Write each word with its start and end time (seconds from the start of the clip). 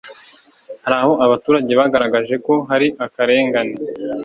hari 0.83 0.95
aho 1.01 1.13
abaturage 1.25 1.71
bagaragaje 1.79 2.35
ko 2.45 2.53
hari 2.69 2.87
akarengane 3.05 3.75